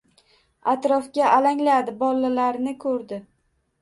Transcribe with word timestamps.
Atrofga 0.71 1.27
alangladi, 1.39 1.95
bolalarni 2.03 2.77
ko'rdi. 2.85 3.21